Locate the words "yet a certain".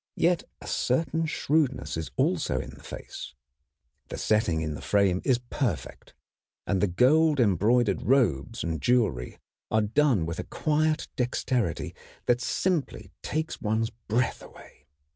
0.17-1.27